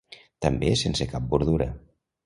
[0.45, 1.73] També sense cap bordura.